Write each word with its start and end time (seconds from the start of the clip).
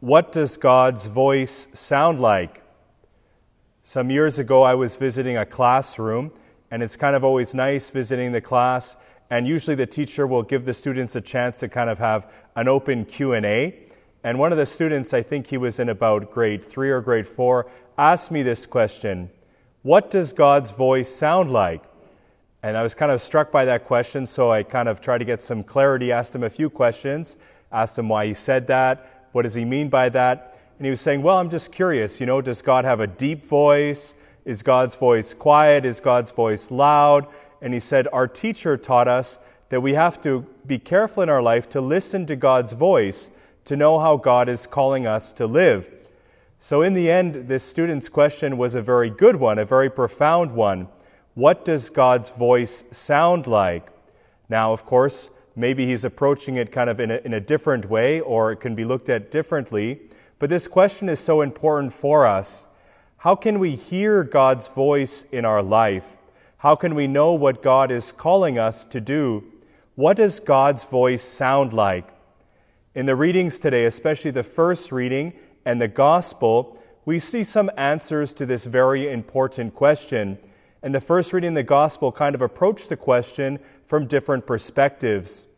What 0.00 0.32
does 0.32 0.56
God's 0.56 1.04
voice 1.04 1.68
sound 1.74 2.22
like? 2.22 2.62
Some 3.82 4.08
years 4.08 4.38
ago, 4.38 4.62
I 4.62 4.74
was 4.74 4.96
visiting 4.96 5.36
a 5.36 5.44
classroom, 5.44 6.32
and 6.70 6.82
it's 6.82 6.96
kind 6.96 7.14
of 7.14 7.22
always 7.22 7.54
nice 7.54 7.90
visiting 7.90 8.32
the 8.32 8.40
class. 8.40 8.96
And 9.28 9.46
usually, 9.46 9.76
the 9.76 9.84
teacher 9.84 10.26
will 10.26 10.42
give 10.42 10.64
the 10.64 10.72
students 10.72 11.16
a 11.16 11.20
chance 11.20 11.58
to 11.58 11.68
kind 11.68 11.90
of 11.90 11.98
have 11.98 12.32
an 12.56 12.66
open 12.66 13.04
Q 13.04 13.34
and 13.34 13.44
A. 13.44 13.78
And 14.24 14.38
one 14.38 14.52
of 14.52 14.58
the 14.58 14.64
students, 14.64 15.12
I 15.12 15.22
think 15.22 15.48
he 15.48 15.58
was 15.58 15.78
in 15.78 15.90
about 15.90 16.32
grade 16.32 16.64
three 16.64 16.90
or 16.90 17.02
grade 17.02 17.28
four, 17.28 17.70
asked 17.98 18.30
me 18.30 18.42
this 18.42 18.64
question: 18.64 19.28
What 19.82 20.10
does 20.10 20.32
God's 20.32 20.70
voice 20.70 21.14
sound 21.14 21.52
like? 21.52 21.82
And 22.62 22.74
I 22.74 22.82
was 22.82 22.94
kind 22.94 23.12
of 23.12 23.20
struck 23.20 23.52
by 23.52 23.66
that 23.66 23.84
question, 23.84 24.24
so 24.24 24.50
I 24.50 24.62
kind 24.62 24.88
of 24.88 25.02
tried 25.02 25.18
to 25.18 25.26
get 25.26 25.42
some 25.42 25.62
clarity. 25.62 26.10
Asked 26.10 26.34
him 26.34 26.42
a 26.42 26.50
few 26.50 26.70
questions. 26.70 27.36
Asked 27.70 27.98
him 27.98 28.08
why 28.08 28.26
he 28.26 28.32
said 28.32 28.66
that 28.68 29.19
what 29.32 29.42
does 29.42 29.54
he 29.54 29.64
mean 29.64 29.88
by 29.88 30.08
that? 30.10 30.58
And 30.78 30.86
he 30.86 30.90
was 30.90 31.00
saying, 31.00 31.22
Well, 31.22 31.36
I'm 31.36 31.50
just 31.50 31.72
curious. 31.72 32.20
You 32.20 32.26
know, 32.26 32.40
does 32.40 32.62
God 32.62 32.84
have 32.84 33.00
a 33.00 33.06
deep 33.06 33.46
voice? 33.46 34.14
Is 34.44 34.62
God's 34.62 34.94
voice 34.94 35.34
quiet? 35.34 35.84
Is 35.84 36.00
God's 36.00 36.30
voice 36.30 36.70
loud? 36.70 37.26
And 37.60 37.74
he 37.74 37.80
said, 37.80 38.08
Our 38.12 38.26
teacher 38.26 38.76
taught 38.76 39.08
us 39.08 39.38
that 39.68 39.80
we 39.80 39.94
have 39.94 40.20
to 40.22 40.46
be 40.66 40.78
careful 40.78 41.22
in 41.22 41.28
our 41.28 41.42
life 41.42 41.68
to 41.70 41.80
listen 41.80 42.26
to 42.26 42.36
God's 42.36 42.72
voice 42.72 43.30
to 43.64 43.76
know 43.76 44.00
how 44.00 44.16
God 44.16 44.48
is 44.48 44.66
calling 44.66 45.06
us 45.06 45.32
to 45.34 45.46
live. 45.46 45.90
So, 46.58 46.82
in 46.82 46.94
the 46.94 47.10
end, 47.10 47.48
this 47.48 47.62
student's 47.62 48.08
question 48.08 48.58
was 48.58 48.74
a 48.74 48.82
very 48.82 49.10
good 49.10 49.36
one, 49.36 49.58
a 49.58 49.64
very 49.64 49.88
profound 49.90 50.52
one. 50.52 50.88
What 51.34 51.64
does 51.64 51.88
God's 51.88 52.30
voice 52.30 52.84
sound 52.90 53.46
like? 53.46 53.88
Now, 54.48 54.72
of 54.72 54.84
course, 54.84 55.30
Maybe 55.60 55.84
he's 55.84 56.06
approaching 56.06 56.56
it 56.56 56.72
kind 56.72 56.88
of 56.88 57.00
in 57.00 57.10
a, 57.10 57.16
in 57.18 57.34
a 57.34 57.40
different 57.40 57.90
way, 57.90 58.18
or 58.18 58.50
it 58.50 58.56
can 58.56 58.74
be 58.74 58.82
looked 58.82 59.10
at 59.10 59.30
differently. 59.30 60.00
But 60.38 60.48
this 60.48 60.66
question 60.66 61.10
is 61.10 61.20
so 61.20 61.42
important 61.42 61.92
for 61.92 62.24
us. 62.24 62.66
How 63.18 63.34
can 63.34 63.58
we 63.58 63.76
hear 63.76 64.24
God's 64.24 64.68
voice 64.68 65.26
in 65.30 65.44
our 65.44 65.62
life? 65.62 66.16
How 66.56 66.76
can 66.76 66.94
we 66.94 67.06
know 67.06 67.34
what 67.34 67.62
God 67.62 67.90
is 67.90 68.10
calling 68.10 68.58
us 68.58 68.86
to 68.86 69.02
do? 69.02 69.44
What 69.96 70.16
does 70.16 70.40
God's 70.40 70.84
voice 70.84 71.22
sound 71.22 71.74
like? 71.74 72.08
In 72.94 73.04
the 73.04 73.14
readings 73.14 73.58
today, 73.58 73.84
especially 73.84 74.30
the 74.30 74.42
first 74.42 74.90
reading 74.90 75.34
and 75.66 75.78
the 75.78 75.88
gospel, 75.88 76.82
we 77.04 77.18
see 77.18 77.44
some 77.44 77.70
answers 77.76 78.32
to 78.32 78.46
this 78.46 78.64
very 78.64 79.12
important 79.12 79.74
question. 79.74 80.38
And 80.82 80.94
the 80.94 81.02
first 81.02 81.34
reading 81.34 81.48
in 81.48 81.54
the 81.54 81.62
gospel 81.62 82.12
kind 82.12 82.34
of 82.34 82.40
approached 82.40 82.88
the 82.88 82.96
question 82.96 83.58
from 83.86 84.06
different 84.06 84.46
perspectives. 84.46 85.48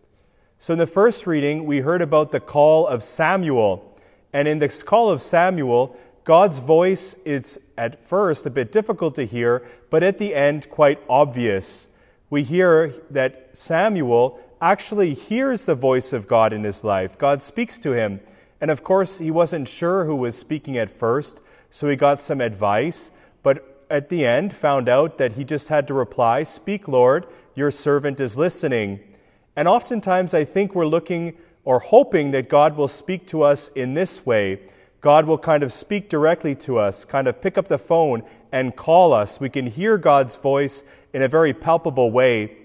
So, 0.62 0.72
in 0.72 0.78
the 0.78 0.86
first 0.86 1.26
reading, 1.26 1.64
we 1.64 1.80
heard 1.80 2.02
about 2.02 2.30
the 2.30 2.38
call 2.38 2.86
of 2.86 3.02
Samuel. 3.02 3.98
And 4.32 4.46
in 4.46 4.60
this 4.60 4.84
call 4.84 5.10
of 5.10 5.20
Samuel, 5.20 5.96
God's 6.22 6.60
voice 6.60 7.16
is 7.24 7.58
at 7.76 8.06
first 8.06 8.46
a 8.46 8.50
bit 8.50 8.70
difficult 8.70 9.16
to 9.16 9.26
hear, 9.26 9.66
but 9.90 10.04
at 10.04 10.18
the 10.18 10.36
end, 10.36 10.70
quite 10.70 11.00
obvious. 11.10 11.88
We 12.30 12.44
hear 12.44 12.94
that 13.10 13.56
Samuel 13.56 14.38
actually 14.60 15.14
hears 15.14 15.64
the 15.64 15.74
voice 15.74 16.12
of 16.12 16.28
God 16.28 16.52
in 16.52 16.62
his 16.62 16.84
life. 16.84 17.18
God 17.18 17.42
speaks 17.42 17.76
to 17.80 17.90
him. 17.90 18.20
And 18.60 18.70
of 18.70 18.84
course, 18.84 19.18
he 19.18 19.32
wasn't 19.32 19.66
sure 19.66 20.04
who 20.04 20.14
was 20.14 20.38
speaking 20.38 20.78
at 20.78 20.90
first, 20.90 21.42
so 21.70 21.88
he 21.88 21.96
got 21.96 22.22
some 22.22 22.40
advice. 22.40 23.10
But 23.42 23.84
at 23.90 24.10
the 24.10 24.24
end, 24.24 24.54
found 24.54 24.88
out 24.88 25.18
that 25.18 25.32
he 25.32 25.42
just 25.42 25.70
had 25.70 25.88
to 25.88 25.94
reply, 25.94 26.44
Speak, 26.44 26.86
Lord, 26.86 27.26
your 27.56 27.72
servant 27.72 28.20
is 28.20 28.38
listening. 28.38 29.00
And 29.56 29.68
oftentimes 29.68 30.34
I 30.34 30.44
think 30.44 30.74
we're 30.74 30.86
looking 30.86 31.36
or 31.64 31.78
hoping 31.78 32.30
that 32.32 32.48
God 32.48 32.76
will 32.76 32.88
speak 32.88 33.26
to 33.28 33.42
us 33.42 33.68
in 33.68 33.94
this 33.94 34.26
way. 34.26 34.60
God 35.00 35.26
will 35.26 35.38
kind 35.38 35.62
of 35.62 35.72
speak 35.72 36.08
directly 36.08 36.54
to 36.56 36.78
us, 36.78 37.04
kind 37.04 37.26
of 37.26 37.40
pick 37.40 37.58
up 37.58 37.68
the 37.68 37.78
phone 37.78 38.22
and 38.50 38.74
call 38.74 39.12
us. 39.12 39.40
We 39.40 39.50
can 39.50 39.66
hear 39.66 39.98
God's 39.98 40.36
voice 40.36 40.84
in 41.12 41.22
a 41.22 41.28
very 41.28 41.52
palpable 41.52 42.10
way. 42.10 42.56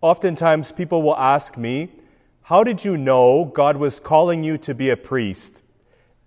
Oftentimes 0.00 0.72
people 0.72 1.02
will 1.02 1.16
ask 1.16 1.56
me, 1.56 1.90
How 2.42 2.64
did 2.64 2.84
you 2.84 2.96
know 2.96 3.44
God 3.44 3.76
was 3.76 4.00
calling 4.00 4.42
you 4.42 4.58
to 4.58 4.74
be 4.74 4.90
a 4.90 4.96
priest? 4.96 5.62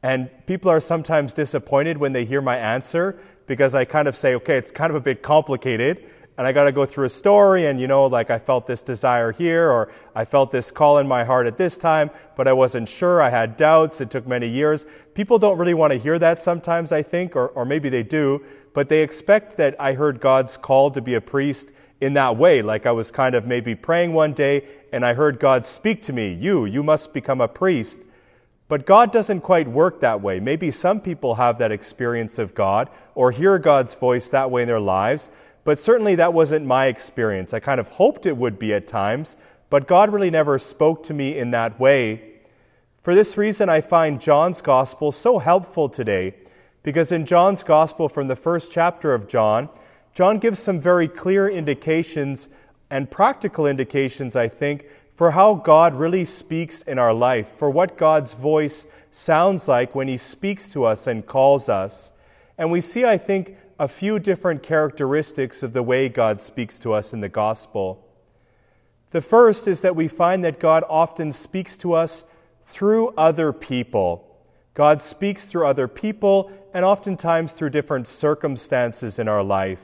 And 0.04 0.30
people 0.46 0.70
are 0.70 0.82
sometimes 0.82 1.34
disappointed 1.34 1.98
when 1.98 2.12
they 2.12 2.26
hear 2.26 2.42
my 2.42 2.58
answer 2.58 3.18
because 3.48 3.74
I 3.74 3.86
kind 3.86 4.08
of 4.08 4.16
say, 4.16 4.36
Okay, 4.36 4.58
it's 4.58 4.72
kind 4.72 4.92
of 4.92 4.96
a 4.96 5.02
bit 5.02 5.24
complicated 5.24 6.06
and 6.38 6.48
I 6.48 6.52
got 6.52 6.64
to 6.64 6.72
go 6.72 6.86
through 6.86 7.06
a 7.06 7.10
story, 7.10 7.68
and 7.68 7.80
you 7.80 7.88
know, 7.88 8.06
like 8.06 8.32
I 8.32 8.40
felt 8.40 8.66
this 8.66 8.82
desire 8.82 9.32
here, 9.32 9.70
or 9.70 9.92
I 10.16 10.26
felt 10.26 10.52
this 10.52 10.72
call 10.72 10.98
in 10.98 11.08
my 11.08 11.24
heart 11.24 11.46
at 11.46 11.58
this 11.58 11.78
time, 11.78 12.10
but 12.36 12.48
I 12.48 12.54
wasn't 12.54 12.90
sure. 12.90 13.22
I 13.22 13.30
had 13.30 13.56
doubts. 13.56 14.02
It 14.02 14.10
took 14.10 14.26
many 14.28 14.48
years. 14.48 14.86
People 15.14 15.38
don't 15.38 15.58
really 15.58 15.76
want 15.76 15.94
to 15.94 16.00
hear 16.00 16.18
that 16.18 16.40
sometimes, 16.42 16.92
I 16.92 17.04
think, 17.04 17.36
or, 17.36 17.50
or 17.50 17.66
maybe 17.66 17.90
they 17.90 18.04
do, 18.04 18.44
but 18.74 18.90
they 18.90 19.04
expect 19.04 19.58
that 19.58 19.76
I 19.80 19.94
heard 19.94 20.20
God's 20.20 20.58
call 20.58 20.90
to 20.92 21.02
be 21.02 21.14
a 21.14 21.22
priest 21.22 21.72
in 22.02 22.14
that 22.14 22.36
way. 22.36 22.62
Like 22.62 22.86
I 22.86 22.92
was 22.92 23.12
kind 23.12 23.36
of 23.36 23.46
maybe 23.46 23.76
praying 23.76 24.14
one 24.14 24.34
day, 24.34 24.68
and 24.92 25.06
I 25.06 25.14
heard 25.14 25.40
God 25.40 25.66
speak 25.68 26.02
to 26.04 26.14
me, 26.14 26.34
You, 26.34 26.66
you 26.66 26.82
must 26.82 27.14
become 27.14 27.42
a 27.42 27.48
priest. 27.48 28.00
But 28.68 28.88
God 28.88 29.12
doesn't 29.12 29.42
quite 29.42 29.68
work 29.68 30.00
that 30.00 30.22
way. 30.22 30.40
Maybe 30.40 30.72
some 30.72 31.00
people 31.00 31.36
have 31.36 31.60
that 31.60 31.72
experience 31.72 32.40
of 32.40 32.56
God 32.56 32.90
or 33.14 33.32
hear 33.32 33.60
God's 33.60 33.94
voice 33.94 34.30
that 34.30 34.50
way 34.50 34.64
in 34.64 34.68
their 34.68 34.80
lives. 34.80 35.30
But 35.64 35.80
certainly 35.80 36.16
that 36.16 36.34
wasn't 36.34 36.66
my 36.66 36.88
experience. 36.88 37.54
I 37.54 37.60
kind 37.60 37.80
of 37.80 37.88
hoped 37.88 38.26
it 38.26 38.38
would 38.38 38.60
be 38.60 38.74
at 38.74 38.88
times, 38.88 39.38
but 39.70 39.88
God 39.88 40.12
really 40.12 40.30
never 40.30 40.60
spoke 40.60 41.04
to 41.04 41.14
me 41.14 41.38
in 41.38 41.52
that 41.52 41.80
way. 41.80 42.22
For 43.02 43.16
this 43.16 43.38
reason, 43.38 43.70
I 43.70 43.82
find 43.82 44.22
John's 44.22 44.62
gospel 44.62 45.12
so 45.12 45.40
helpful 45.40 45.90
today, 45.90 46.36
because 46.84 47.12
in 47.12 47.26
John's 47.26 47.64
gospel, 47.64 48.10
from 48.10 48.28
the 48.28 48.36
first 48.36 48.72
chapter 48.72 49.14
of 49.14 49.28
John, 49.28 49.70
John 50.14 50.38
gives 50.38 50.60
some 50.60 50.80
very 50.80 51.08
clear 51.08 51.50
indications 51.50 52.50
and 52.90 53.10
practical 53.10 53.66
indications, 53.66 54.36
I 54.36 54.48
think, 54.48 54.86
for 55.16 55.32
how 55.32 55.56
God 55.56 55.96
really 55.96 56.26
speaks 56.26 56.82
in 56.82 57.00
our 57.00 57.14
life, 57.14 57.48
for 57.48 57.70
what 57.70 57.98
God's 57.98 58.34
voice 58.34 58.86
sounds 59.12 59.68
like 59.68 59.96
when 59.96 60.08
He 60.08 60.18
speaks 60.18 60.70
to 60.74 60.86
us 60.86 61.08
and 61.08 61.26
calls 61.26 61.70
us. 61.70 62.12
And 62.58 62.72
we 62.72 62.82
see, 62.82 63.06
I 63.06 63.18
think, 63.18 63.58
a 63.80 63.88
few 63.88 64.20
different 64.20 64.62
characteristics 64.62 65.64
of 65.64 65.74
the 65.74 65.84
way 65.84 66.10
God 66.10 66.42
speaks 66.42 66.78
to 66.80 66.94
us 66.94 67.14
in 67.14 67.22
the 67.22 67.30
gospel. 67.30 68.08
The 69.12 69.22
first 69.22 69.68
is 69.68 69.82
that 69.82 69.96
we 69.96 70.08
find 70.08 70.44
that 70.44 70.60
God 70.60 70.84
often 70.90 71.32
speaks 71.32 71.78
to 71.78 71.94
us 71.94 72.26
through 72.66 73.10
other 73.10 73.52
people. 73.52 74.28
God 74.74 75.02
speaks 75.02 75.46
through 75.46 75.68
other 75.68 75.88
people 75.88 76.52
and 76.74 76.84
oftentimes 76.84 77.54
through 77.54 77.70
different 77.70 78.08
circumstances 78.08 79.20
in 79.20 79.28
our 79.28 79.44
life. 79.44 79.82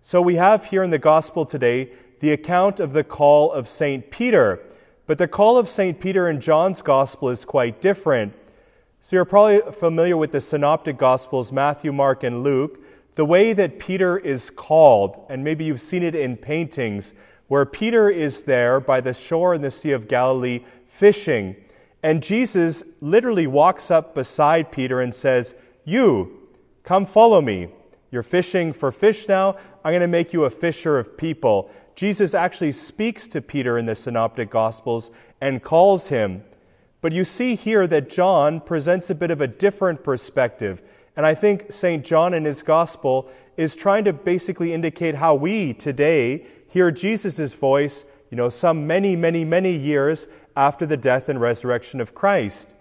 So 0.00 0.20
we 0.20 0.36
have 0.36 0.66
here 0.66 0.82
in 0.82 0.90
the 0.90 0.98
gospel 0.98 1.44
today 1.44 1.92
the 2.20 2.32
account 2.32 2.80
of 2.80 2.92
the 2.92 3.04
call 3.04 3.52
of 3.52 3.68
St. 3.68 4.10
Peter. 4.10 4.60
But 5.06 5.18
the 5.18 5.28
call 5.28 5.58
of 5.58 5.68
St. 5.68 5.98
Peter 6.00 6.28
in 6.28 6.40
John's 6.40 6.82
gospel 6.82 7.28
is 7.30 7.44
quite 7.44 7.80
different. 7.80 8.34
So 9.00 9.16
you're 9.16 9.24
probably 9.24 9.60
familiar 9.72 10.16
with 10.16 10.30
the 10.30 10.40
synoptic 10.40 10.96
gospels, 10.96 11.50
Matthew, 11.50 11.92
Mark, 11.92 12.22
and 12.22 12.44
Luke 12.44 12.81
the 13.14 13.24
way 13.24 13.52
that 13.52 13.78
Peter 13.78 14.18
is 14.18 14.50
called, 14.50 15.26
and 15.28 15.44
maybe 15.44 15.64
you've 15.64 15.80
seen 15.80 16.02
it 16.02 16.14
in 16.14 16.36
paintings, 16.36 17.14
where 17.48 17.66
Peter 17.66 18.08
is 18.08 18.42
there 18.42 18.80
by 18.80 19.00
the 19.00 19.12
shore 19.12 19.54
in 19.54 19.62
the 19.62 19.70
Sea 19.70 19.90
of 19.90 20.08
Galilee 20.08 20.64
fishing, 20.88 21.56
and 22.02 22.22
Jesus 22.22 22.82
literally 23.00 23.46
walks 23.46 23.90
up 23.90 24.14
beside 24.14 24.72
Peter 24.72 25.00
and 25.00 25.14
says, 25.14 25.54
You, 25.84 26.48
come 26.82 27.06
follow 27.06 27.40
me. 27.40 27.68
You're 28.10 28.22
fishing 28.22 28.72
for 28.72 28.90
fish 28.90 29.28
now. 29.28 29.56
I'm 29.84 29.92
going 29.92 30.00
to 30.00 30.08
make 30.08 30.32
you 30.32 30.44
a 30.44 30.50
fisher 30.50 30.98
of 30.98 31.16
people. 31.16 31.70
Jesus 31.94 32.34
actually 32.34 32.72
speaks 32.72 33.28
to 33.28 33.40
Peter 33.40 33.78
in 33.78 33.86
the 33.86 33.94
Synoptic 33.94 34.50
Gospels 34.50 35.10
and 35.40 35.62
calls 35.62 36.08
him. 36.08 36.44
But 37.00 37.12
you 37.12 37.24
see 37.24 37.54
here 37.54 37.86
that 37.86 38.08
John 38.08 38.60
presents 38.60 39.10
a 39.10 39.14
bit 39.14 39.30
of 39.30 39.40
a 39.40 39.46
different 39.46 40.02
perspective. 40.02 40.82
And 41.16 41.26
I 41.26 41.34
think 41.34 41.70
St. 41.70 42.04
John 42.04 42.34
in 42.34 42.44
his 42.44 42.62
gospel 42.62 43.28
is 43.56 43.76
trying 43.76 44.04
to 44.04 44.12
basically 44.12 44.72
indicate 44.72 45.14
how 45.14 45.34
we 45.34 45.74
today 45.74 46.46
hear 46.68 46.90
Jesus' 46.90 47.54
voice, 47.54 48.06
you 48.30 48.36
know, 48.36 48.48
some 48.48 48.86
many, 48.86 49.14
many, 49.14 49.44
many 49.44 49.76
years 49.76 50.26
after 50.56 50.86
the 50.86 50.96
death 50.96 51.28
and 51.28 51.40
resurrection 51.40 52.00
of 52.00 52.14
Christ. 52.14 52.74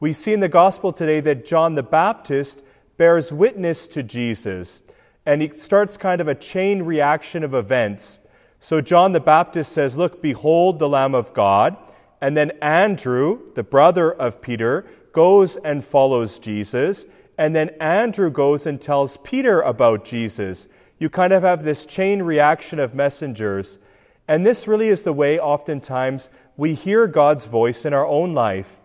We 0.00 0.12
see 0.12 0.32
in 0.32 0.40
the 0.40 0.48
gospel 0.48 0.92
today 0.92 1.20
that 1.20 1.46
John 1.46 1.74
the 1.74 1.82
Baptist 1.82 2.62
bears 2.96 3.32
witness 3.32 3.86
to 3.88 4.02
Jesus, 4.02 4.82
and 5.24 5.40
he 5.42 5.50
starts 5.50 5.96
kind 5.96 6.20
of 6.20 6.28
a 6.28 6.34
chain 6.34 6.82
reaction 6.82 7.44
of 7.44 7.54
events. 7.54 8.18
So 8.58 8.80
John 8.80 9.12
the 9.12 9.20
Baptist 9.20 9.72
says, 9.72 9.96
Look, 9.96 10.20
behold 10.20 10.78
the 10.78 10.88
Lamb 10.88 11.14
of 11.14 11.32
God. 11.32 11.76
And 12.20 12.36
then 12.36 12.52
Andrew, 12.62 13.52
the 13.54 13.62
brother 13.62 14.10
of 14.10 14.40
Peter, 14.40 14.86
goes 15.12 15.56
and 15.56 15.84
follows 15.84 16.38
Jesus. 16.38 17.06
And 17.38 17.54
then 17.54 17.70
Andrew 17.80 18.30
goes 18.30 18.66
and 18.66 18.80
tells 18.80 19.18
Peter 19.18 19.60
about 19.60 20.04
Jesus. 20.04 20.68
You 20.98 21.10
kind 21.10 21.32
of 21.32 21.42
have 21.42 21.62
this 21.62 21.84
chain 21.84 22.22
reaction 22.22 22.78
of 22.78 22.94
messengers. 22.94 23.78
And 24.26 24.44
this 24.44 24.66
really 24.66 24.88
is 24.88 25.02
the 25.02 25.12
way, 25.12 25.38
oftentimes, 25.38 26.30
we 26.56 26.74
hear 26.74 27.06
God's 27.06 27.46
voice 27.46 27.84
in 27.84 27.92
our 27.92 28.06
own 28.06 28.32
life. 28.32 28.80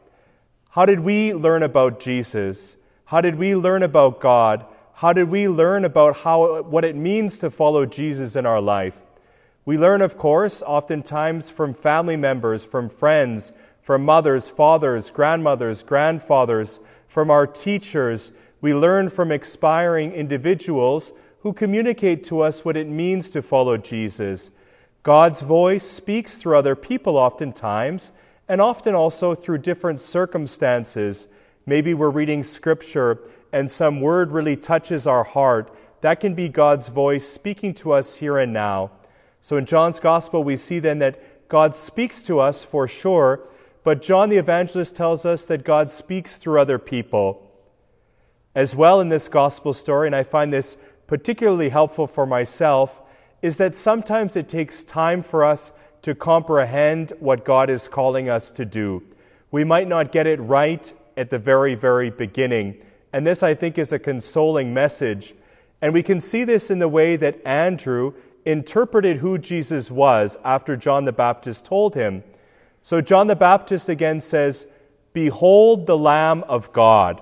How 0.71 0.86
did 0.86 1.00
we 1.00 1.33
learn 1.33 1.63
about 1.63 2.00
Jesus? 2.00 2.77
How 3.06 3.21
did 3.21 3.36
we 3.36 3.56
learn 3.56 3.83
about 3.83 4.19
God? 4.19 4.65
How 4.94 5.13
did 5.13 5.30
we 5.30 5.47
learn 5.47 5.83
about 5.83 6.18
how, 6.18 6.62
what 6.62 6.86
it 6.86 6.95
means 6.95 7.39
to 7.39 7.50
follow 7.50 7.86
Jesus 7.86 8.36
in 8.36 8.45
our 8.45 8.62
life? 8.62 9.01
We 9.65 9.77
learn, 9.77 10.01
of 10.01 10.18
course, 10.18 10.62
oftentimes 10.62 11.50
from 11.50 11.74
family 11.74 12.18
members, 12.18 12.65
from 12.65 12.89
friends, 12.89 13.54
from 13.81 14.06
mothers, 14.06 14.50
fathers, 14.50 15.09
grandmothers, 15.09 15.83
grandfathers, 15.83 16.80
from 17.12 17.30
our 17.30 17.46
teachers. 17.46 18.31
We 18.62 18.74
learn 18.74 19.10
from 19.10 19.34
expiring 19.34 20.13
individuals 20.13 21.12
who 21.40 21.52
communicate 21.52 22.24
to 22.24 22.40
us 22.40 22.63
what 22.63 22.78
it 22.78 22.88
means 22.88 23.30
to 23.31 23.42
follow 23.42 23.75
Jesus. 23.75 24.50
God's 25.04 25.42
voice 25.42 25.84
speaks 25.84 26.36
through 26.36 26.56
other 26.56 26.74
people 26.74 27.18
oftentimes, 27.18 28.13
and 28.48 28.62
often 28.62 28.96
also 28.96 29.36
through 29.36 29.58
different 29.58 30.00
circumstances. 30.00 31.28
Maybe 31.66 31.94
we're 31.94 32.10
reading 32.10 32.44
scripture 32.44 33.19
and 33.52 33.69
some 33.69 34.00
word 34.00 34.31
really 34.31 34.56
touches 34.56 35.06
our 35.06 35.25
heart. 35.25 35.75
That 36.00 36.22
can 36.22 36.34
be 36.34 36.48
God's 36.48 36.88
voice 36.88 37.28
speaking 37.28 37.74
to 37.75 37.92
us 37.92 38.16
here 38.16 38.38
and 38.38 38.54
now. 38.54 38.92
So 39.42 39.57
in 39.57 39.66
John's 39.66 40.00
gospel, 40.00 40.46
we 40.46 40.56
see 40.56 40.80
then 40.80 41.00
that 41.00 41.50
God 41.50 41.75
speaks 41.75 42.24
to 42.24 42.40
us 42.40 42.64
for 42.64 42.88
sure, 42.88 43.50
but 43.83 44.01
John 44.01 44.30
the 44.30 44.38
evangelist 44.38 44.95
tells 44.95 45.25
us 45.25 45.45
that 45.45 45.63
God 45.63 45.89
speaks 45.89 46.38
through 46.38 46.60
other 46.60 46.78
people. 46.78 47.48
As 48.54 48.75
well 48.75 49.00
in 49.00 49.10
this 49.10 49.30
gospel 49.30 49.74
story, 49.74 50.07
and 50.07 50.16
I 50.16 50.24
find 50.24 50.54
this 50.54 50.78
particularly 51.07 51.69
helpful 51.69 52.07
for 52.07 52.25
myself, 52.25 53.01
is 53.42 53.57
that 53.57 53.75
sometimes 53.75 54.36
it 54.36 54.48
takes 54.48 54.83
time 54.83 55.24
for 55.24 55.44
us 55.44 55.74
to 56.04 56.16
comprehend 56.16 57.13
what 57.19 57.45
God 57.45 57.69
is 57.69 57.88
calling 57.88 58.30
us 58.30 58.51
to 58.51 58.66
do. 58.66 59.04
We 59.51 59.63
might 59.63 59.88
not 59.88 60.12
get 60.12 60.28
it 60.28 60.39
right 60.39 60.94
at 61.18 61.30
the 61.30 61.38
very, 61.38 61.75
very 61.75 62.10
beginning. 62.10 62.81
And 63.13 63.25
this, 63.28 63.44
I 63.44 63.54
think, 63.54 63.78
is 63.78 63.92
a 63.92 64.00
consoling 64.00 64.74
message. 64.74 65.36
And 65.81 65.94
we 65.94 66.04
can 66.04 66.19
see 66.19 66.44
this 66.44 66.72
in 66.72 66.80
the 66.80 66.88
way 66.88 67.16
that 67.18 67.45
Andrew 67.45 68.13
interpreted 68.45 69.18
who 69.18 69.38
Jesus 69.38 69.92
was 69.92 70.38
after 70.44 70.75
John 70.75 71.06
the 71.06 71.12
Baptist 71.12 71.66
told 71.66 71.95
him. 71.95 72.24
So, 72.81 73.01
John 73.01 73.28
the 73.28 73.36
Baptist 73.36 73.89
again 73.89 74.22
says, 74.22 74.68
Behold 75.13 75.86
the 75.86 75.98
Lamb 75.98 76.44
of 76.44 76.72
God. 76.74 77.22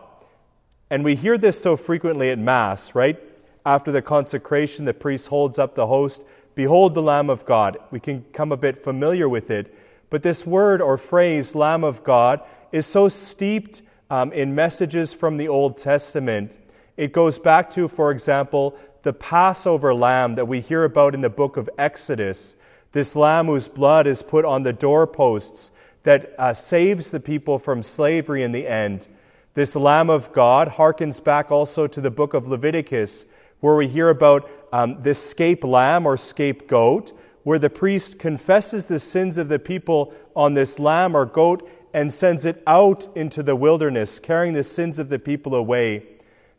And 0.90 1.04
we 1.04 1.16
hear 1.16 1.38
this 1.38 1.62
so 1.62 1.76
frequently 1.76 2.30
at 2.32 2.40
Mass, 2.40 2.96
right? 2.96 3.20
After 3.66 3.92
the 3.92 4.02
consecration, 4.02 4.86
the 4.86 4.94
priest 4.94 5.28
holds 5.28 5.60
up 5.60 5.76
the 5.76 5.88
host. 5.88 6.24
Behold 6.56 6.94
the 6.94 7.02
Lamb 7.02 7.30
of 7.30 7.46
God. 7.46 7.78
We 7.92 8.00
can 8.00 8.26
come 8.34 8.52
a 8.52 8.58
bit 8.58 8.84
familiar 8.84 9.30
with 9.30 9.52
it. 9.52 9.76
But 10.10 10.24
this 10.24 10.46
word 10.46 10.82
or 10.82 10.98
phrase, 10.98 11.56
Lamb 11.56 11.84
of 11.84 12.04
God, 12.04 12.42
is 12.72 12.86
so 12.86 13.08
steeped 13.08 13.82
um, 14.10 14.32
in 14.34 14.56
messages 14.56 15.14
from 15.14 15.38
the 15.38 15.48
Old 15.48 15.78
Testament. 15.78 16.58
It 16.98 17.14
goes 17.14 17.38
back 17.38 17.70
to, 17.72 17.88
for 17.88 18.12
example, 18.12 18.78
the 19.04 19.14
Passover 19.14 19.94
lamb 19.94 20.36
that 20.36 20.48
we 20.48 20.62
hear 20.62 20.84
about 20.84 21.14
in 21.14 21.22
the 21.22 21.30
book 21.30 21.58
of 21.58 21.70
Exodus, 21.78 22.56
this 22.92 23.16
lamb 23.16 23.48
whose 23.48 23.68
blood 23.68 24.08
is 24.08 24.24
put 24.24 24.46
on 24.46 24.64
the 24.64 24.74
doorposts 24.74 25.72
that 26.04 26.34
uh, 26.38 26.54
saves 26.54 27.12
the 27.12 27.20
people 27.20 27.60
from 27.60 27.84
slavery 27.84 28.44
in 28.44 28.52
the 28.52 28.68
end. 28.68 29.08
This 29.54 29.76
Lamb 29.76 30.10
of 30.10 30.32
God 30.32 30.70
harkens 30.70 31.24
back 31.24 31.52
also 31.52 31.88
to 31.88 32.02
the 32.02 32.12
book 32.12 32.34
of 32.34 32.48
Leviticus, 32.48 33.26
where 33.60 33.76
we 33.76 33.88
hear 33.88 34.10
about 34.10 34.50
um, 34.72 35.02
this 35.02 35.22
scape 35.22 35.64
lamb 35.64 36.06
or 36.06 36.16
scapegoat, 36.16 37.12
where 37.44 37.60
the 37.60 37.70
priest 37.70 38.20
confesses 38.20 38.86
the 38.86 39.00
sins 39.00 39.38
of 39.38 39.50
the 39.50 39.60
people 39.60 40.14
on 40.36 40.54
this 40.54 40.80
lamb 40.80 41.16
or 41.16 41.26
goat 41.26 41.68
and 41.94 42.14
sends 42.14 42.46
it 42.46 42.62
out 42.68 43.08
into 43.16 43.42
the 43.42 43.56
wilderness, 43.56 44.20
carrying 44.20 44.54
the 44.54 44.64
sins 44.64 45.00
of 45.00 45.10
the 45.10 45.20
people 45.20 45.56
away. 45.56 46.06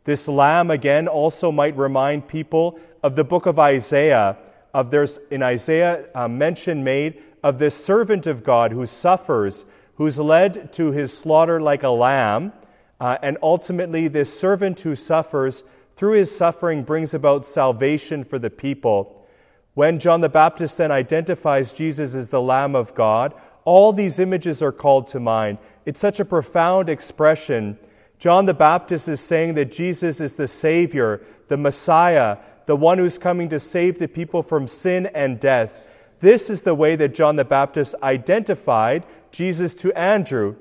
This 0.03 0.27
lamb, 0.27 0.69
again, 0.69 1.07
also 1.07 1.51
might 1.51 1.77
remind 1.77 2.27
people 2.27 2.77
of 3.01 3.15
the 3.15 3.23
book 3.23 3.45
of 3.45 3.57
Isaiah, 3.57 4.37
of 4.73 4.91
there's 4.91 5.19
in 5.29 5.43
Isaiah 5.43 6.05
a 6.15 6.29
mention 6.29 6.83
made 6.83 7.21
of 7.43 7.59
this 7.59 7.75
servant 7.75 8.27
of 8.27 8.43
God 8.43 8.71
who 8.71 8.85
suffers, 8.85 9.65
who's 9.95 10.19
led 10.19 10.71
to 10.73 10.91
his 10.91 11.15
slaughter 11.15 11.61
like 11.61 11.83
a 11.83 11.89
lamb, 11.89 12.53
uh, 12.99 13.17
and 13.21 13.37
ultimately 13.41 14.07
this 14.07 14.37
servant 14.37 14.79
who 14.81 14.95
suffers 14.95 15.63
through 15.95 16.13
his 16.13 16.35
suffering 16.35 16.83
brings 16.83 17.13
about 17.13 17.45
salvation 17.45 18.23
for 18.23 18.39
the 18.39 18.49
people. 18.49 19.27
When 19.73 19.99
John 19.99 20.21
the 20.21 20.29
Baptist 20.29 20.77
then 20.77 20.91
identifies 20.91 21.73
Jesus 21.73 22.15
as 22.15 22.29
the 22.29 22.41
Lamb 22.41 22.75
of 22.75 22.93
God, 22.93 23.33
all 23.63 23.93
these 23.93 24.19
images 24.19 24.61
are 24.61 24.71
called 24.71 25.07
to 25.07 25.19
mind. 25.19 25.57
It's 25.85 25.99
such 25.99 26.19
a 26.19 26.25
profound 26.25 26.89
expression 26.89 27.77
John 28.21 28.45
the 28.45 28.53
Baptist 28.53 29.09
is 29.09 29.19
saying 29.19 29.55
that 29.55 29.71
Jesus 29.71 30.21
is 30.21 30.35
the 30.35 30.47
Savior, 30.47 31.23
the 31.47 31.57
Messiah, 31.57 32.37
the 32.65 32.75
one 32.75 32.97
who's 32.97 33.17
coming 33.17 33.49
to 33.49 33.59
save 33.59 33.99
the 33.99 34.07
people 34.07 34.43
from 34.43 34.67
sin 34.67 35.07
and 35.07 35.39
death. 35.39 35.81
This 36.19 36.49
is 36.49 36.63
the 36.63 36.75
way 36.75 36.95
that 36.95 37.13
John 37.13 37.35
the 37.35 37.45
Baptist 37.45 37.95
identified 38.03 39.05
Jesus 39.31 39.73
to 39.75 39.91
Andrew. 39.93 40.55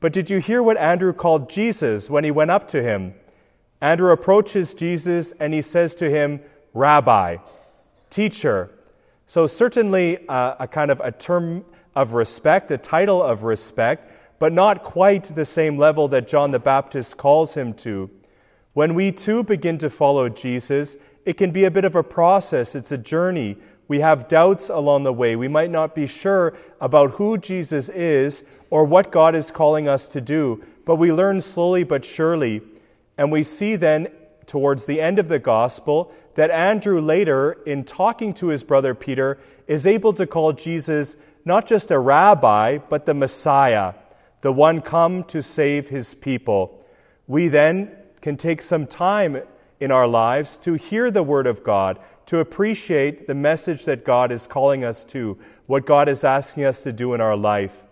But 0.00 0.12
did 0.12 0.30
you 0.30 0.38
hear 0.38 0.62
what 0.62 0.76
Andrew 0.76 1.12
called 1.12 1.48
Jesus 1.48 2.10
when 2.10 2.24
he 2.24 2.30
went 2.30 2.50
up 2.50 2.68
to 2.68 2.82
him? 2.82 3.14
Andrew 3.80 4.10
approaches 4.10 4.74
Jesus 4.74 5.32
and 5.38 5.54
he 5.54 5.62
says 5.62 5.94
to 5.96 6.10
him, 6.10 6.40
Rabbi, 6.74 7.36
teacher. 8.10 8.70
So, 9.26 9.46
certainly 9.46 10.26
uh, 10.28 10.56
a 10.60 10.68
kind 10.68 10.90
of 10.90 11.00
a 11.00 11.10
term 11.10 11.64
of 11.94 12.12
respect, 12.12 12.70
a 12.70 12.78
title 12.78 13.22
of 13.22 13.42
respect 13.42 14.12
but 14.38 14.52
not 14.52 14.84
quite 14.84 15.24
the 15.34 15.44
same 15.44 15.78
level 15.78 16.08
that 16.08 16.28
John 16.28 16.50
the 16.50 16.58
Baptist 16.58 17.16
calls 17.16 17.54
him 17.54 17.72
to. 17.74 18.10
When 18.74 18.94
we 18.94 19.10
too 19.12 19.42
begin 19.42 19.78
to 19.78 19.88
follow 19.88 20.28
Jesus, 20.28 20.96
it 21.26 21.36
can 21.36 21.50
be 21.50 21.64
a 21.64 21.70
bit 21.70 21.84
of 21.84 21.94
a 21.94 22.02
process, 22.02 22.74
it's 22.74 22.92
a 22.92 22.98
journey. 22.98 23.56
We 23.88 24.00
have 24.00 24.26
doubts 24.26 24.70
along 24.70 25.04
the 25.04 25.12
way. 25.12 25.36
We 25.36 25.46
might 25.46 25.70
not 25.70 25.94
be 25.94 26.06
sure 26.06 26.56
about 26.80 27.12
who 27.12 27.36
Jesus 27.36 27.88
is 27.90 28.42
or 28.70 28.84
what 28.84 29.12
God 29.12 29.34
is 29.34 29.50
calling 29.50 29.86
us 29.86 30.08
to 30.08 30.20
do, 30.20 30.64
but 30.86 30.96
we 30.96 31.12
learn 31.12 31.40
slowly 31.40 31.84
but 31.84 32.04
surely. 32.04 32.62
And 33.18 33.30
we 33.30 33.42
see 33.42 33.76
then, 33.76 34.08
towards 34.46 34.86
the 34.86 35.00
end 35.00 35.18
of 35.18 35.28
the 35.28 35.38
gospel, 35.38 36.12
that 36.34 36.50
Andrew 36.50 37.00
later, 37.00 37.58
in 37.66 37.84
talking 37.84 38.32
to 38.34 38.48
his 38.48 38.64
brother 38.64 38.94
Peter, 38.94 39.38
is 39.66 39.86
able 39.86 40.14
to 40.14 40.26
call 40.26 40.52
Jesus 40.52 41.16
not 41.44 41.66
just 41.66 41.90
a 41.90 41.98
rabbi, 41.98 42.78
but 42.78 43.04
the 43.04 43.14
Messiah 43.14 43.92
the 44.46 44.52
one 44.52 44.80
come 44.80 45.24
to 45.24 45.42
save 45.42 45.88
his 45.88 46.14
people. 46.14 46.84
We 47.26 47.48
then 47.48 47.90
can 48.20 48.36
take 48.36 48.62
some 48.62 48.86
time 48.86 49.42
in 49.80 49.90
our 49.90 50.06
lives 50.06 50.56
to 50.58 50.74
hear 50.74 51.10
the 51.10 51.22
word 51.22 51.46
of 51.46 51.62
God, 51.62 51.98
to 52.26 52.38
appreciate 52.38 53.26
the 53.26 53.34
message 53.34 53.84
that 53.84 54.04
God 54.04 54.32
is 54.32 54.46
calling 54.46 54.84
us 54.84 55.04
to, 55.06 55.38
what 55.66 55.86
God 55.86 56.08
is 56.08 56.24
asking 56.24 56.64
us 56.64 56.82
to 56.82 56.92
do 56.92 57.14
in 57.14 57.20
our 57.20 57.36
life. 57.36 57.84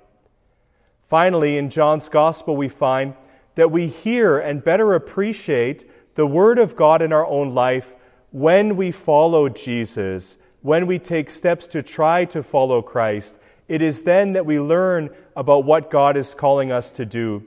Finally, 1.06 1.56
in 1.56 1.70
John's 1.70 2.08
gospel, 2.08 2.56
we 2.56 2.68
find 2.68 3.14
that 3.54 3.70
we 3.70 3.86
hear 3.86 4.38
and 4.38 4.64
better 4.64 4.94
appreciate 4.94 5.88
the 6.14 6.26
word 6.26 6.58
of 6.58 6.76
God 6.76 7.02
in 7.02 7.12
our 7.12 7.26
own 7.26 7.54
life 7.54 7.96
when 8.30 8.76
we 8.76 8.90
follow 8.90 9.48
Jesus, 9.48 10.38
when 10.62 10.86
we 10.86 10.98
take 10.98 11.30
steps 11.30 11.66
to 11.68 11.82
try 11.82 12.24
to 12.24 12.42
follow 12.42 12.82
Christ, 12.82 13.38
it 13.68 13.80
is 13.80 14.02
then 14.02 14.32
that 14.32 14.44
we 14.44 14.58
learn 14.58 15.10
about 15.36 15.64
what 15.64 15.90
God 15.90 16.16
is 16.16 16.34
calling 16.34 16.72
us 16.72 16.90
to 16.92 17.06
do. 17.06 17.46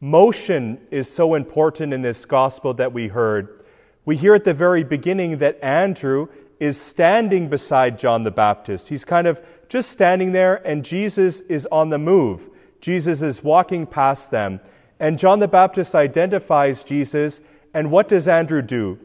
Motion 0.00 0.80
is 0.90 1.10
so 1.10 1.34
important 1.34 1.92
in 1.92 2.02
this 2.02 2.24
gospel 2.24 2.72
that 2.74 2.92
we 2.92 3.08
heard. 3.08 3.59
We 4.04 4.16
hear 4.16 4.34
at 4.34 4.44
the 4.44 4.54
very 4.54 4.84
beginning 4.84 5.38
that 5.38 5.58
Andrew 5.62 6.28
is 6.58 6.80
standing 6.80 7.48
beside 7.48 7.98
John 7.98 8.24
the 8.24 8.30
Baptist. 8.30 8.88
He's 8.88 9.04
kind 9.04 9.26
of 9.26 9.40
just 9.68 9.90
standing 9.90 10.32
there, 10.32 10.56
and 10.66 10.84
Jesus 10.84 11.40
is 11.42 11.66
on 11.70 11.90
the 11.90 11.98
move. 11.98 12.50
Jesus 12.80 13.22
is 13.22 13.42
walking 13.42 13.86
past 13.86 14.30
them. 14.30 14.60
And 14.98 15.18
John 15.18 15.38
the 15.38 15.48
Baptist 15.48 15.94
identifies 15.94 16.84
Jesus, 16.84 17.40
and 17.72 17.90
what 17.90 18.08
does 18.08 18.28
Andrew 18.28 18.62
do? 18.62 18.98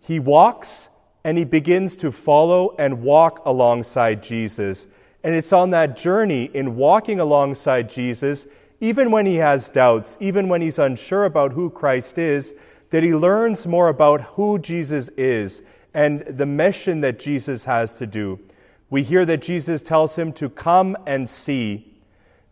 He 0.00 0.18
walks 0.18 0.90
and 1.24 1.38
he 1.38 1.44
begins 1.44 1.96
to 1.96 2.12
follow 2.12 2.74
and 2.78 3.02
walk 3.02 3.40
alongside 3.46 4.22
Jesus. 4.22 4.86
And 5.22 5.34
it's 5.34 5.52
on 5.52 5.70
that 5.70 5.96
journey 5.96 6.50
in 6.52 6.76
walking 6.76 7.18
alongside 7.18 7.88
Jesus, 7.88 8.46
even 8.80 9.10
when 9.10 9.24
he 9.24 9.36
has 9.36 9.70
doubts, 9.70 10.18
even 10.20 10.50
when 10.50 10.60
he's 10.60 10.78
unsure 10.78 11.24
about 11.24 11.52
who 11.52 11.70
Christ 11.70 12.18
is, 12.18 12.54
that 12.94 13.02
he 13.02 13.12
learns 13.12 13.66
more 13.66 13.88
about 13.88 14.20
who 14.20 14.56
Jesus 14.56 15.08
is 15.16 15.64
and 15.94 16.20
the 16.28 16.46
mission 16.46 17.00
that 17.00 17.18
Jesus 17.18 17.64
has 17.64 17.96
to 17.96 18.06
do. 18.06 18.38
We 18.88 19.02
hear 19.02 19.26
that 19.26 19.42
Jesus 19.42 19.82
tells 19.82 20.14
him 20.14 20.32
to 20.34 20.48
come 20.48 20.96
and 21.04 21.28
see. 21.28 21.92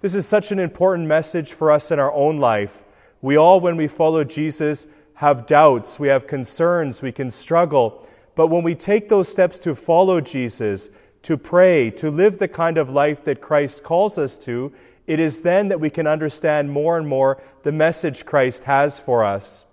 This 0.00 0.16
is 0.16 0.26
such 0.26 0.50
an 0.50 0.58
important 0.58 1.06
message 1.06 1.52
for 1.52 1.70
us 1.70 1.92
in 1.92 2.00
our 2.00 2.12
own 2.12 2.38
life. 2.38 2.82
We 3.20 3.36
all, 3.36 3.60
when 3.60 3.76
we 3.76 3.86
follow 3.86 4.24
Jesus, 4.24 4.88
have 5.14 5.46
doubts, 5.46 6.00
we 6.00 6.08
have 6.08 6.26
concerns, 6.26 7.02
we 7.02 7.12
can 7.12 7.30
struggle. 7.30 8.04
But 8.34 8.48
when 8.48 8.64
we 8.64 8.74
take 8.74 9.08
those 9.08 9.28
steps 9.28 9.60
to 9.60 9.76
follow 9.76 10.20
Jesus, 10.20 10.90
to 11.22 11.36
pray, 11.36 11.88
to 11.92 12.10
live 12.10 12.38
the 12.38 12.48
kind 12.48 12.78
of 12.78 12.90
life 12.90 13.22
that 13.26 13.40
Christ 13.40 13.84
calls 13.84 14.18
us 14.18 14.38
to, 14.38 14.72
It 15.06 15.20
is 15.20 15.42
then 15.42 15.68
that 15.68 15.78
we 15.78 15.88
can 15.88 16.08
understand 16.08 16.72
more 16.72 16.98
and 16.98 17.06
more 17.06 17.40
the 17.62 17.70
message 17.70 18.26
Christ 18.26 18.64
has 18.64 18.98
for 18.98 19.22
us. 19.22 19.66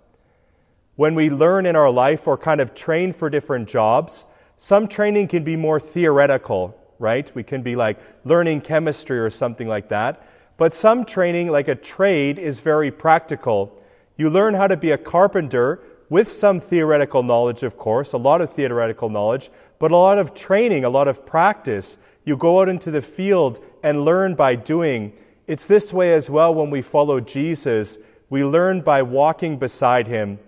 When 1.00 1.14
we 1.14 1.30
learn 1.30 1.64
in 1.64 1.76
our 1.76 1.88
life 1.88 2.28
or 2.28 2.36
kind 2.36 2.60
of 2.60 2.74
train 2.74 3.14
for 3.14 3.30
different 3.30 3.66
jobs, 3.66 4.26
some 4.58 4.86
training 4.86 5.28
can 5.28 5.42
be 5.42 5.56
more 5.56 5.80
theoretical, 5.80 6.76
right? 6.98 7.34
We 7.34 7.42
can 7.42 7.62
be 7.62 7.74
like 7.74 7.98
learning 8.26 8.60
chemistry 8.60 9.18
or 9.18 9.30
something 9.30 9.66
like 9.66 9.88
that. 9.88 10.22
But 10.58 10.74
some 10.74 11.06
training, 11.06 11.48
like 11.48 11.68
a 11.68 11.74
trade, 11.74 12.38
is 12.38 12.60
very 12.60 12.90
practical. 12.90 13.80
You 14.18 14.28
learn 14.28 14.52
how 14.52 14.66
to 14.66 14.76
be 14.76 14.90
a 14.90 14.98
carpenter 14.98 15.80
with 16.10 16.30
some 16.30 16.60
theoretical 16.60 17.22
knowledge, 17.22 17.62
of 17.62 17.78
course, 17.78 18.12
a 18.12 18.18
lot 18.18 18.42
of 18.42 18.52
theoretical 18.52 19.08
knowledge, 19.08 19.50
but 19.78 19.92
a 19.92 19.96
lot 19.96 20.18
of 20.18 20.34
training, 20.34 20.84
a 20.84 20.90
lot 20.90 21.08
of 21.08 21.24
practice. 21.24 21.98
You 22.26 22.36
go 22.36 22.60
out 22.60 22.68
into 22.68 22.90
the 22.90 23.00
field 23.00 23.64
and 23.82 24.04
learn 24.04 24.34
by 24.34 24.54
doing. 24.54 25.14
It's 25.46 25.64
this 25.64 25.94
way 25.94 26.12
as 26.12 26.28
well 26.28 26.52
when 26.52 26.68
we 26.68 26.82
follow 26.82 27.20
Jesus. 27.20 27.96
We 28.28 28.44
learn 28.44 28.82
by 28.82 29.00
walking 29.00 29.56
beside 29.58 30.06
him. 30.06 30.40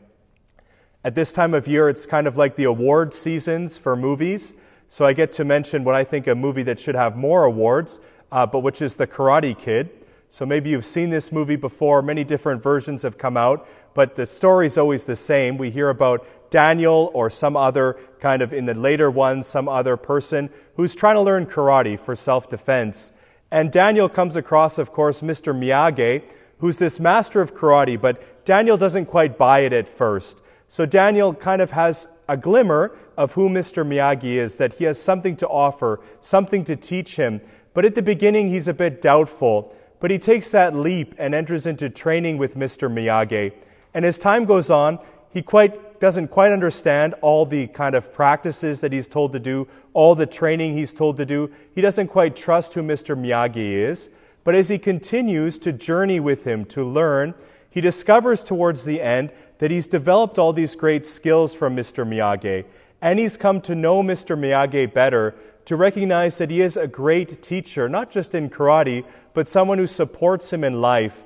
At 1.05 1.17
this 1.17 1.33
time 1.33 1.53
of 1.53 1.67
year, 1.67 1.89
it's 1.89 2.07
kind 2.07 2.29
of 2.29 2.37
like 2.37 2.55
the 2.55 2.65
award 2.65 3.13
seasons 3.13 3.77
for 3.77 3.97
movies. 3.97 4.55
So 4.87 5.05
I 5.05 5.13
get 5.13 5.33
to 5.33 5.45
mention 5.45 5.83
what 5.83 5.97
I 5.97 6.05
think 6.05 6.29
a 6.29 6.35
movie 6.35 6.63
that 6.63 6.79
should 6.79 6.95
have 6.95 7.17
more 7.17 7.43
awards, 7.43 7.99
uh, 8.31 8.47
but 8.47 8.61
which 8.61 8.81
is 8.81 8.95
The 8.95 9.09
Karate 9.09 9.59
Kid. 9.59 9.91
So 10.31 10.47
maybe 10.47 10.71
you've 10.71 10.85
seen 10.85 11.11
this 11.11 11.33
movie 11.33 11.57
before. 11.57 12.03
Many 12.03 12.23
different 12.23 12.63
versions 12.63 13.03
have 13.03 13.19
come 13.19 13.37
out, 13.37 13.67
but 13.95 14.15
the 14.15 14.27
story's 14.27 14.79
always 14.79 15.05
the 15.05 15.17
same. 15.17 15.59
We 15.59 15.71
hear 15.71 15.89
about 15.89 16.25
Daniel 16.51 17.11
or 17.15 17.31
some 17.31 17.57
other 17.57 17.99
kind 18.21 18.41
of 18.41 18.53
in 18.53 18.67
the 18.67 18.75
later 18.75 19.11
ones, 19.11 19.49
some 19.49 19.69
other 19.69 19.97
person 19.97 20.51
who's 20.77 20.95
trying 20.95 21.17
to 21.17 21.21
learn 21.21 21.47
karate 21.47 21.99
for 21.99 22.15
self 22.15 22.49
defense. 22.49 23.13
And 23.51 23.73
Daniel 23.73 24.09
comes 24.09 24.37
across, 24.37 24.79
of 24.79 24.93
course, 24.93 25.21
Mr. 25.21 25.53
Miyagi, 25.53 26.23
who's 26.59 26.77
this 26.77 27.01
master 27.01 27.41
of 27.41 27.55
karate, 27.55 28.01
but 28.01 28.45
Daniel 28.45 28.77
doesn't 28.77 29.07
quite 29.07 29.37
buy 29.37 29.61
it 29.61 29.73
at 29.73 29.89
first. 29.89 30.43
So 30.73 30.87
Daniel 30.87 31.35
kind 31.35 31.61
of 31.61 31.73
has 31.73 32.09
a 32.31 32.35
glimmer 32.35 32.97
of 33.19 33.35
who 33.35 33.51
Mr. 33.51 33.87
Miyagi 33.87 34.37
is, 34.37 34.57
that 34.57 34.73
he 34.73 34.85
has 34.85 34.99
something 34.99 35.37
to 35.37 35.47
offer, 35.47 36.01
something 36.23 36.65
to 36.65 36.77
teach 36.77 37.17
him. 37.17 37.43
But 37.75 37.85
at 37.85 37.95
the 37.95 38.01
beginning, 38.01 38.49
he's 38.49 38.69
a 38.69 38.73
bit 38.73 39.03
doubtful. 39.03 39.77
But 40.01 40.11
he 40.11 40.19
takes 40.19 40.51
that 40.53 40.75
leap 40.75 41.15
and 41.19 41.35
enters 41.35 41.67
into 41.67 41.91
training 41.91 42.39
with 42.39 42.57
Mr. 42.57 42.91
Miyagi. 42.91 43.53
And 43.93 44.07
as 44.07 44.19
time 44.19 44.47
goes 44.47 44.71
on, 44.71 44.99
he 45.29 45.43
quite 45.43 46.01
doesn't 46.01 46.29
quite 46.29 46.53
understand 46.53 47.17
all 47.21 47.45
the 47.45 47.67
kind 47.67 47.95
of 47.95 48.11
practices 48.11 48.81
that 48.81 48.95
he's 48.95 49.09
told 49.09 49.33
to 49.33 49.39
do, 49.39 49.69
all 49.93 50.15
the 50.15 50.25
training 50.25 50.75
he's 50.75 50.95
told 50.95 51.19
to 51.19 51.27
do. 51.27 51.53
He 51.75 51.83
doesn't 51.83 52.09
quite 52.09 52.35
trust 52.35 52.73
who 52.73 52.83
Mr. 52.83 53.15
Miyagi 53.15 53.73
is. 53.73 54.09
But 54.43 54.55
as 54.55 54.71
he 54.71 54.79
continues 54.79 55.59
to 55.59 55.73
journey 55.73 56.19
with 56.19 56.45
him 56.45 56.65
to 56.67 56.83
learn, 56.83 57.35
he 57.73 57.81
discovers 57.81 58.45
towards 58.45 58.85
the 58.85 59.01
end 59.01 59.33
that 59.59 59.71
he's 59.71 59.87
developed 59.87 60.39
all 60.39 60.53
these 60.53 60.77
great 60.77 61.07
skills 61.07 61.55
from 61.55 61.75
Mr. 61.75 62.07
Miyagi, 62.07 62.67
and 63.01 63.19
he's 63.19 63.39
come 63.39 63.63
to 63.63 63.75
know 63.75 64.03
Mr. 64.03 64.39
Miyagi 64.39 64.93
better, 64.93 65.35
to 65.65 65.75
recognize 65.75 66.37
that 66.37 66.51
he 66.51 66.61
is 66.61 66.77
a 66.77 66.87
great 66.87 67.43
teacher, 67.43 67.89
not 67.89 68.11
just 68.11 68.35
in 68.35 68.51
karate, 68.51 69.05
but 69.33 69.49
someone 69.49 69.79
who 69.79 69.87
supports 69.87 70.53
him 70.53 70.65
in 70.65 70.83
life. 70.83 71.25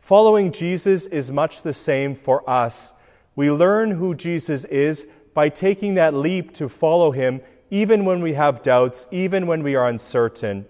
Following 0.00 0.50
Jesus 0.50 1.06
is 1.06 1.30
much 1.30 1.62
the 1.62 1.72
same 1.72 2.16
for 2.16 2.48
us. 2.50 2.92
We 3.36 3.50
learn 3.50 3.92
who 3.92 4.14
Jesus 4.14 4.64
is 4.64 5.06
by 5.34 5.50
taking 5.50 5.94
that 5.94 6.14
leap 6.14 6.52
to 6.54 6.68
follow 6.68 7.12
him, 7.12 7.42
even 7.70 8.04
when 8.04 8.22
we 8.22 8.32
have 8.32 8.62
doubts, 8.62 9.06
even 9.12 9.46
when 9.46 9.62
we 9.62 9.76
are 9.76 9.88
uncertain. 9.88 10.66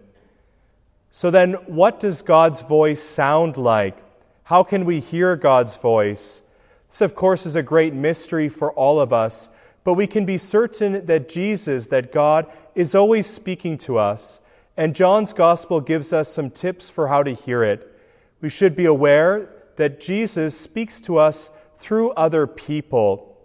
So, 1.10 1.30
then, 1.30 1.54
what 1.66 2.00
does 2.00 2.20
God's 2.20 2.60
voice 2.60 3.02
sound 3.02 3.56
like? 3.56 3.96
How 4.46 4.62
can 4.62 4.84
we 4.84 5.00
hear 5.00 5.34
God's 5.34 5.74
voice? 5.74 6.44
This, 6.88 7.00
of 7.00 7.16
course, 7.16 7.46
is 7.46 7.56
a 7.56 7.64
great 7.64 7.92
mystery 7.92 8.48
for 8.48 8.70
all 8.74 9.00
of 9.00 9.12
us, 9.12 9.50
but 9.82 9.94
we 9.94 10.06
can 10.06 10.24
be 10.24 10.38
certain 10.38 11.04
that 11.06 11.28
Jesus, 11.28 11.88
that 11.88 12.12
God, 12.12 12.46
is 12.76 12.94
always 12.94 13.26
speaking 13.26 13.76
to 13.78 13.98
us, 13.98 14.40
and 14.76 14.94
John's 14.94 15.32
Gospel 15.32 15.80
gives 15.80 16.12
us 16.12 16.32
some 16.32 16.50
tips 16.50 16.88
for 16.88 17.08
how 17.08 17.24
to 17.24 17.34
hear 17.34 17.64
it. 17.64 17.92
We 18.40 18.48
should 18.48 18.76
be 18.76 18.84
aware 18.84 19.48
that 19.78 19.98
Jesus 19.98 20.56
speaks 20.56 21.00
to 21.00 21.18
us 21.18 21.50
through 21.80 22.12
other 22.12 22.46
people. 22.46 23.36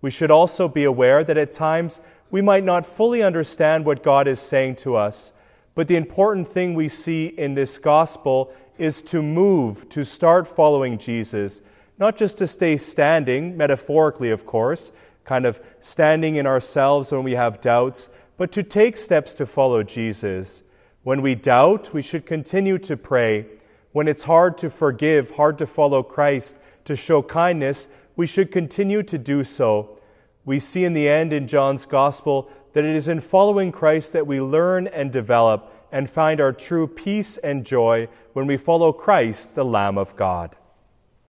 We 0.00 0.10
should 0.10 0.30
also 0.30 0.66
be 0.66 0.84
aware 0.84 1.24
that 1.24 1.36
at 1.36 1.52
times 1.52 2.00
we 2.30 2.40
might 2.40 2.64
not 2.64 2.86
fully 2.86 3.22
understand 3.22 3.84
what 3.84 4.02
God 4.02 4.26
is 4.26 4.40
saying 4.40 4.76
to 4.76 4.96
us, 4.96 5.34
but 5.74 5.88
the 5.88 5.96
important 5.96 6.48
thing 6.48 6.72
we 6.72 6.88
see 6.88 7.26
in 7.26 7.52
this 7.52 7.78
Gospel 7.78 8.50
is 8.78 9.02
to 9.02 9.22
move, 9.22 9.88
to 9.90 10.04
start 10.04 10.46
following 10.48 10.98
Jesus 10.98 11.62
not 11.98 12.16
just 12.16 12.38
to 12.38 12.46
stay 12.46 12.76
standing, 12.76 13.56
metaphorically, 13.56 14.30
of 14.30 14.46
course, 14.46 14.92
kind 15.24 15.44
of 15.44 15.60
standing 15.80 16.36
in 16.36 16.46
ourselves 16.46 17.12
when 17.12 17.24
we 17.24 17.32
have 17.32 17.60
doubts, 17.60 18.08
but 18.36 18.52
to 18.52 18.62
take 18.62 18.96
steps 18.96 19.34
to 19.34 19.46
follow 19.46 19.82
Jesus. 19.82 20.62
When 21.02 21.22
we 21.22 21.34
doubt, 21.34 21.92
we 21.92 22.02
should 22.02 22.24
continue 22.24 22.78
to 22.78 22.96
pray. 22.96 23.46
When 23.92 24.06
it's 24.06 24.24
hard 24.24 24.56
to 24.58 24.70
forgive, 24.70 25.32
hard 25.32 25.58
to 25.58 25.66
follow 25.66 26.02
Christ, 26.02 26.56
to 26.84 26.94
show 26.94 27.22
kindness, 27.22 27.88
we 28.16 28.26
should 28.26 28.52
continue 28.52 29.02
to 29.02 29.18
do 29.18 29.42
so. 29.42 29.98
We 30.44 30.58
see 30.58 30.84
in 30.84 30.92
the 30.92 31.08
end 31.08 31.32
in 31.32 31.46
John's 31.46 31.84
Gospel 31.84 32.50
that 32.72 32.84
it 32.84 32.94
is 32.94 33.08
in 33.08 33.20
following 33.20 33.72
Christ 33.72 34.12
that 34.12 34.26
we 34.26 34.40
learn 34.40 34.86
and 34.86 35.10
develop 35.10 35.72
and 35.90 36.08
find 36.08 36.40
our 36.40 36.52
true 36.52 36.86
peace 36.86 37.36
and 37.38 37.64
joy 37.64 38.08
when 38.32 38.46
we 38.46 38.56
follow 38.56 38.92
Christ, 38.92 39.54
the 39.54 39.64
Lamb 39.64 39.98
of 39.98 40.16
God. 40.16 40.56